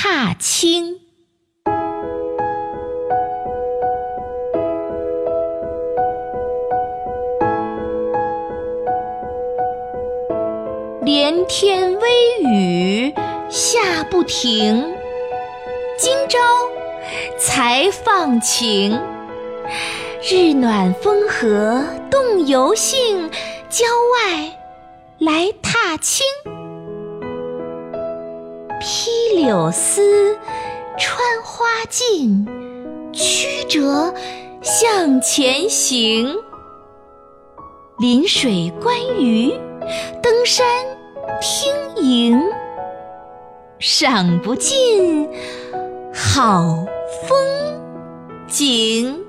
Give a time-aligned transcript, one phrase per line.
[0.00, 0.96] 踏青。
[11.02, 12.08] 连天微
[12.44, 13.12] 雨
[13.50, 14.94] 下不停，
[15.98, 16.38] 今朝
[17.36, 18.96] 才放晴。
[20.22, 23.28] 日暖风和动游兴，
[23.68, 23.84] 郊
[24.14, 24.56] 外
[25.18, 26.24] 来踏青。
[28.90, 30.34] 披柳丝，
[30.96, 32.46] 穿花径，
[33.12, 34.14] 曲折
[34.62, 36.34] 向前行。
[37.98, 39.52] 临水观鱼，
[40.22, 40.66] 登山
[41.38, 41.70] 听
[42.02, 42.40] 萤。
[43.78, 45.28] 赏不尽
[46.14, 46.86] 好
[47.28, 47.38] 风
[48.46, 49.22] 景。